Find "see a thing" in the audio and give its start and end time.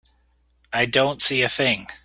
1.21-1.85